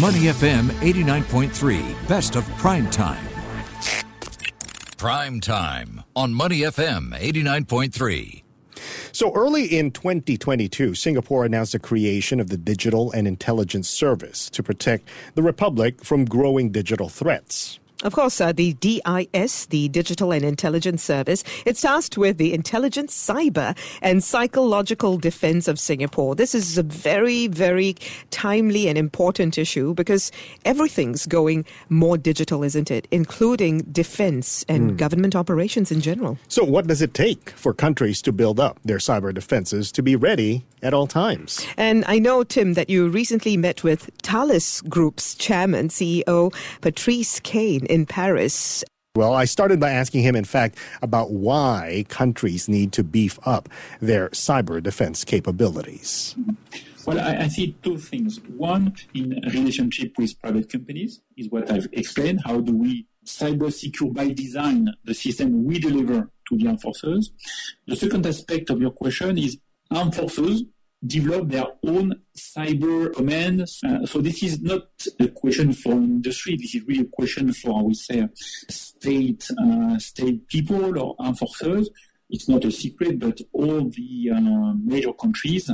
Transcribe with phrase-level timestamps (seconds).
[0.00, 3.28] Money FM 89.3, best of prime time.
[4.96, 8.42] Prime time on Money FM 89.3.
[9.12, 14.62] So early in 2022, Singapore announced the creation of the Digital and Intelligence Service to
[14.62, 17.78] protect the Republic from growing digital threats.
[18.02, 23.14] Of course, uh, the DIS, the Digital and Intelligence Service, it's tasked with the intelligence,
[23.14, 26.34] cyber, and psychological defense of Singapore.
[26.34, 27.94] This is a very, very
[28.30, 30.32] timely and important issue because
[30.64, 33.06] everything's going more digital, isn't it?
[33.12, 34.96] Including defense and mm.
[34.96, 36.38] government operations in general.
[36.48, 40.16] So, what does it take for countries to build up their cyber defenses to be
[40.16, 41.64] ready at all times?
[41.76, 47.86] And I know, Tim, that you recently met with Thales Group's chairman, CEO Patrice Caine
[47.92, 48.82] in Paris.
[49.14, 53.68] Well, I started by asking him, in fact, about why countries need to beef up
[54.00, 56.34] their cyber defense capabilities.
[57.06, 58.40] Well, I, I, see two things.
[58.56, 62.40] One, in relationship with private companies, is what I've explained.
[62.46, 67.30] How do we cyber secure by design the system we deliver to the enforcers?
[67.86, 69.58] The second aspect of your question is
[69.90, 70.64] armed forces
[71.06, 73.80] develop their own cyber commands.
[73.84, 76.56] Uh, so this is not a question for industry.
[76.56, 81.88] This is really a question for, I would say, state uh, state people or enforcers.
[82.30, 85.70] It's not a secret, but all the uh, major countries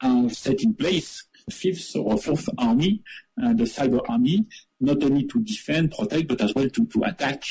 [0.00, 3.02] have set in place fifth or fourth army,
[3.42, 4.46] uh, the cyber army,
[4.80, 7.42] not only to defend, protect, but as well to, to attack,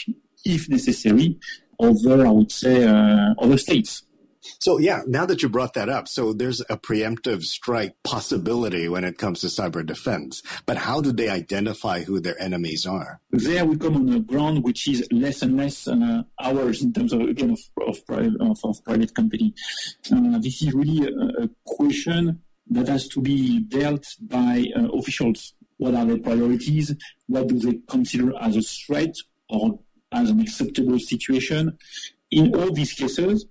[0.43, 1.39] if necessary,
[1.79, 4.03] other, I would say, uh, other states.
[4.59, 9.03] So yeah, now that you brought that up, so there's a preemptive strike possibility when
[9.03, 10.41] it comes to cyber defense.
[10.65, 13.19] But how do they identify who their enemies are?
[13.31, 17.13] There we come on a ground which is less and less uh, ours in terms
[17.13, 19.53] of again of of, private, of, of private company.
[20.11, 25.53] Uh, this is really a, a, question that has to be dealt by uh, officials.
[25.77, 26.95] What are their priorities?
[27.27, 29.13] What do they consider as a threat
[29.49, 29.80] or
[30.11, 31.77] as an acceptable situation?
[32.31, 33.45] In all these cases,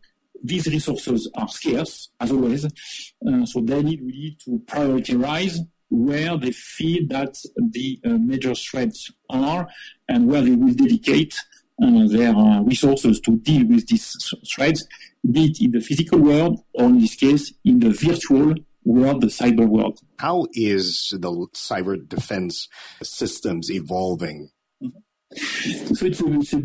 [0.44, 6.52] these resources are scarce, as always, uh, so they need really to prioritize where they
[6.52, 7.34] feel that
[7.72, 9.66] the uh, major threats are
[10.08, 11.34] and where they will dedicate
[11.82, 14.16] uh, their uh, resources to deal with these
[14.54, 14.86] threats,
[15.30, 19.28] be it in the physical world or in this case in the virtual world, the
[19.28, 19.98] cyber world.
[20.18, 22.68] How is the cyber defense
[23.02, 24.50] systems evolving?
[24.82, 25.94] Mm-hmm.
[25.94, 26.62] So it's, it's a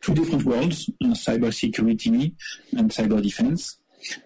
[0.00, 2.34] two different worlds, uh, cyber security
[2.76, 3.78] and cyber defense.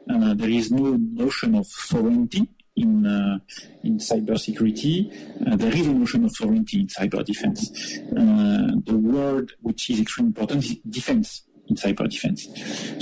[0.09, 3.39] Uh, there is no notion of sovereignty in uh,
[3.83, 5.11] in cybersecurity.
[5.47, 7.99] Uh, there is a notion of sovereignty in cyber defense.
[8.13, 12.45] Uh, the word which is extremely important is defense in cyber defense.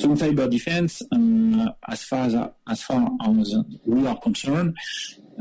[0.01, 2.35] So in cyber defense, uh, as far as
[2.69, 3.55] as far as
[3.85, 4.77] we are concerned,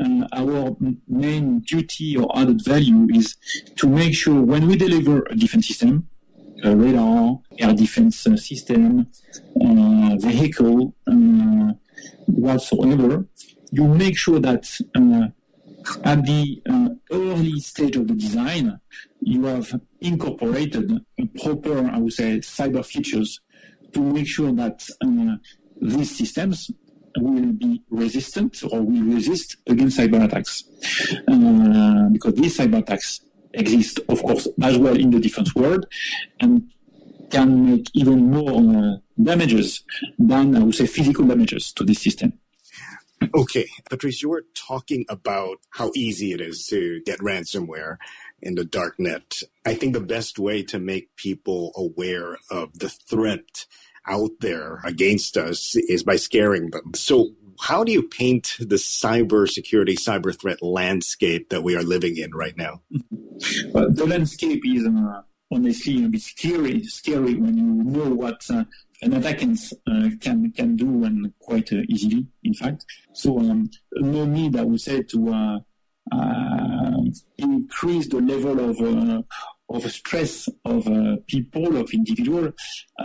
[0.04, 0.76] uh, our
[1.08, 3.36] main duty or added value is
[3.76, 6.08] to make sure when we deliver a defense system,
[6.64, 9.08] radar, air defense system,
[9.62, 10.94] uh, vehicle,
[12.28, 13.26] whatsoever,
[13.72, 14.66] you make sure that
[16.04, 18.80] at the uh, early stage of the design,
[19.22, 20.92] you have incorporated
[21.42, 23.40] proper, I would say, cyber features
[23.94, 25.36] to make sure that uh,
[25.82, 26.72] these systems
[27.18, 30.64] will be resistant or will resist against cyber attacks.
[31.28, 33.22] Uh, because these cyber attacks
[33.54, 35.86] exist, of course, as well in the defense world,
[36.40, 36.70] and
[37.30, 39.84] can make even more uh, damages
[40.20, 42.34] than, I would say, physical damages to this system.
[43.36, 47.98] Okay, Patrice, you were talking about how easy it is to get ransomware
[48.42, 49.42] in the dark net.
[49.66, 53.66] I think the best way to make people aware of the threat
[54.08, 56.92] out there against us is by scaring them.
[56.96, 62.18] So how do you paint the cyber security, cyber threat landscape that we are living
[62.18, 62.82] in right now?
[63.74, 68.64] Well, the landscape is uh, honestly a bit scary, scary when you know what uh,
[69.02, 69.52] an attacker
[69.88, 72.86] uh, can can do and quite uh, easily, in fact.
[73.14, 75.60] So um, no need, I would say, to uh,
[76.12, 77.02] uh,
[77.38, 79.26] increase the level of
[79.70, 80.86] of stress of
[81.28, 82.52] people, of individual.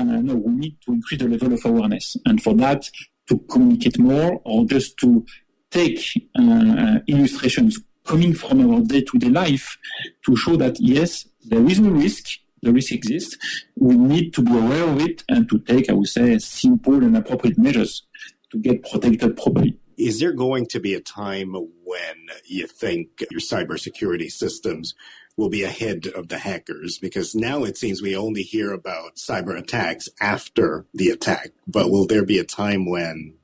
[0.01, 2.91] no, we need to increase the level of awareness, and for that,
[3.29, 5.25] to communicate more or just to
[5.71, 6.01] take
[6.39, 9.77] uh, illustrations coming from our day-to-day life
[10.25, 13.37] to show that yes, there is no risk, the risk exists.
[13.77, 17.17] We need to be aware of it and to take, I would say, simple and
[17.17, 18.03] appropriate measures
[18.51, 19.79] to get protected properly.
[19.99, 24.95] Is there going to be a time when you think your cybersecurity systems
[25.37, 29.59] will be ahead of the hackers because now it seems we only hear about cyber
[29.59, 31.51] attacks after the attack.
[31.67, 33.35] But will there be a time when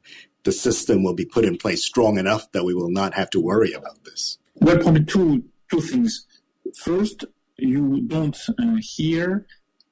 [0.45, 3.41] the system will be put in place strong enough that we will not have to
[3.41, 4.39] worry about this?
[4.57, 6.27] Well, probably two two things.
[6.77, 7.25] First,
[7.57, 9.47] you don't uh, hear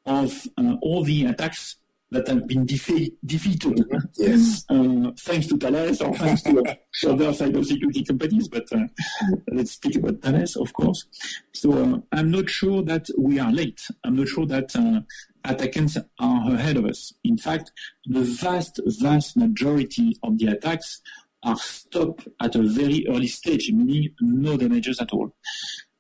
[0.07, 1.77] of uh, all the attacks
[2.11, 3.85] that have been defe- defeated
[4.17, 4.65] Yes.
[4.69, 6.59] uh, thanks to Thales or thanks to
[7.09, 8.49] other cybersecurity companies.
[8.49, 8.87] But uh,
[9.53, 11.07] let's speak about Thales, of course.
[11.53, 13.81] So uh, I'm not sure that we are late.
[14.05, 15.01] I'm not sure that uh,
[15.45, 17.13] attackers are ahead of us.
[17.25, 17.71] In fact,
[18.07, 21.01] the vast, vast majority of the attacks
[21.45, 25.35] are stopped at a very early stage, meaning no damages at all.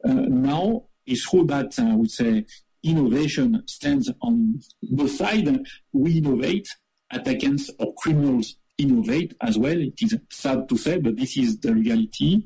[0.04, 2.44] Uh, now, it's true that uh, I would say
[2.82, 5.50] innovation stands on both sides.
[5.92, 6.68] We innovate,
[7.12, 9.78] attackers or criminals innovate as well.
[9.78, 12.42] It is sad to say, but this is the reality.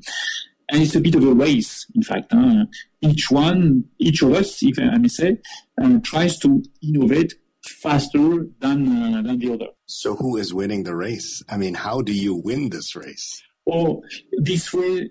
[0.69, 2.31] And it's a bit of a race, in fact.
[2.31, 2.65] huh?
[3.01, 5.37] Each one, each of us, if I may say,
[5.81, 9.67] uh, tries to innovate faster than, uh, than the other.
[9.85, 11.43] So who is winning the race?
[11.49, 13.43] I mean, how do you win this race?
[13.65, 14.01] Or
[14.39, 15.09] this way,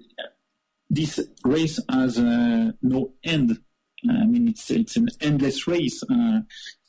[0.90, 3.58] this race has uh, no end.
[4.08, 6.02] I mean, it's it's an endless race.
[6.10, 6.40] Uh,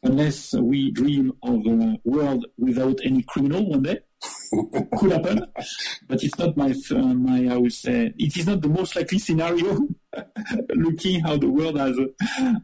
[0.03, 3.99] unless we dream of a world without any criminal one day,
[4.97, 5.45] could happen.
[6.07, 9.19] But it's not my uh, my I would say it is not the most likely
[9.19, 9.87] scenario.
[10.75, 11.97] looking how the world has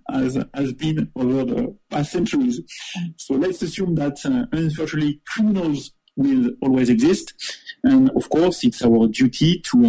[0.10, 2.62] has has been over the past centuries.
[3.18, 7.34] So let's assume that uh, unfortunately criminals will always exist,
[7.84, 9.86] and of course it's our duty to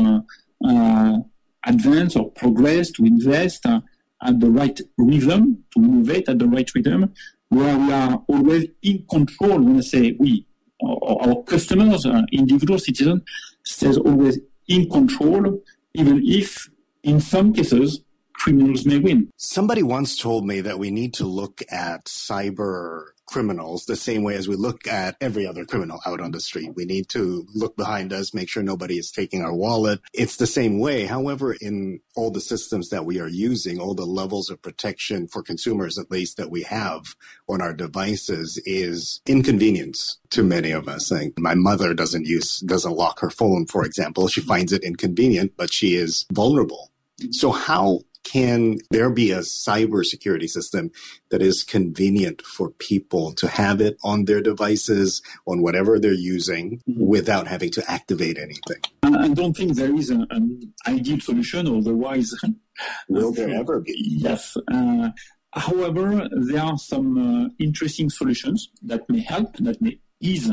[0.65, 1.19] uh, uh,
[1.67, 3.81] advance or progress, to invest uh,
[4.23, 7.13] at the right rhythm, to innovate at the right rhythm,
[7.49, 9.61] where we are always in control.
[9.61, 10.47] When I say we,
[10.85, 13.23] our, our customers, uh, individual citizens,
[13.65, 14.39] stays always
[14.69, 15.63] in control,
[15.95, 16.69] even if
[17.03, 18.01] in some cases
[18.35, 19.31] criminals may win.
[19.37, 24.34] Somebody once told me that we need to look at cyber criminals the same way
[24.37, 26.75] as we look at every other criminal out on the street.
[26.76, 30.00] We need to look behind us, make sure nobody is taking our wallet.
[30.12, 31.06] It's the same way.
[31.06, 35.43] However, in all the systems that we are using, all the levels of protection for
[35.43, 37.17] consumers, at least that we have
[37.49, 41.11] on our devices is inconvenience to many of us.
[41.11, 44.29] Like my mother doesn't use, doesn't lock her phone, for example.
[44.29, 46.90] She finds it inconvenient, but she is vulnerable.
[47.31, 50.91] So how can there be a cybersecurity system
[51.31, 56.81] that is convenient for people to have it on their devices, on whatever they're using,
[56.89, 56.97] Mhm.
[56.99, 58.81] without having to activate anything?
[59.03, 62.33] I don't think there is a- an ideal solution, otherwise.
[63.09, 63.95] Will there ever be?
[64.29, 64.57] Yes.
[64.73, 65.11] Uh,
[65.53, 70.51] however, there are some uh, interesting solutions that may help, that may ease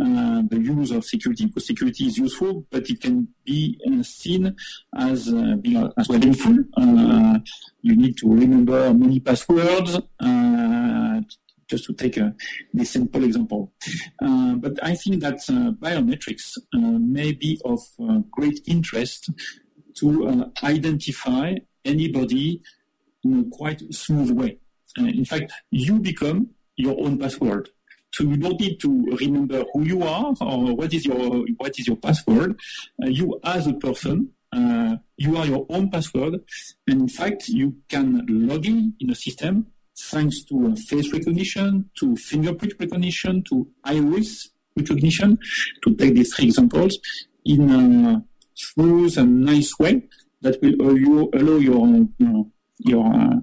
[0.00, 4.54] uh, the use of security, because security is useful, but it can be seen
[4.96, 6.20] as uh, being as well.
[6.76, 7.38] Uh,
[7.82, 9.98] you need to remember many passwords.
[10.20, 11.20] Uh,
[11.68, 12.34] just to take a
[12.72, 13.70] the simple example,
[14.22, 15.36] uh, but I think that
[15.78, 17.80] biometrics may be of
[18.30, 19.28] great interest
[19.96, 22.62] to identify anybody
[23.22, 24.58] in a quite smooth way.
[24.96, 27.68] In fact, you become your own password.
[28.18, 31.86] So you don't need to remember who you are or what is your what is
[31.86, 32.58] your password.
[33.00, 36.40] Uh, you as a person, uh, you are your own password,
[36.88, 41.88] and in fact, you can log in in a system thanks to uh, face recognition,
[42.00, 45.38] to fingerprint recognition, to iris recognition.
[45.84, 46.98] To take these three examples
[47.44, 48.24] in a
[48.54, 50.02] smooth and nice way
[50.40, 51.86] that will allow allow your
[52.78, 53.36] your uh,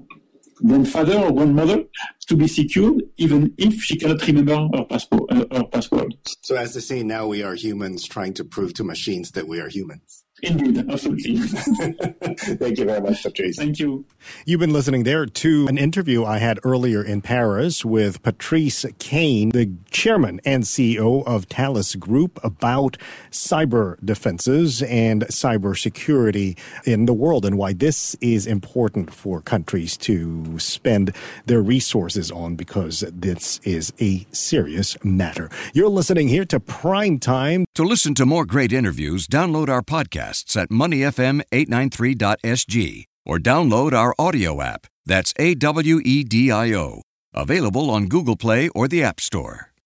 [0.55, 1.83] grandfather or grandmother
[2.27, 5.31] to be secured, even if she cannot remember her passport.
[5.31, 6.15] Uh, her password.
[6.41, 9.59] So, as they say, now we are humans trying to prove to machines that we
[9.59, 10.24] are humans.
[10.43, 11.37] Indeed, absolutely.
[11.37, 13.57] Thank you very much, Patrice.
[13.57, 14.05] Thank you.
[14.45, 19.49] You've been listening there to an interview I had earlier in Paris with Patrice Caine,
[19.49, 22.97] the chairman and CEO of Thales Group, about
[23.31, 29.95] cyber defenses and cyber security in the world and why this is important for countries
[29.97, 31.15] to spend
[31.45, 35.49] their resources on because this is a serious matter.
[35.73, 37.65] You're listening here to Prime Time.
[37.75, 39.81] To listen to more great interviews, download our
[40.25, 44.85] podcasts at moneyfm893.sg or download our audio app.
[45.05, 47.01] That's A W E D I O.
[47.33, 49.71] Available on Google Play or the App Store.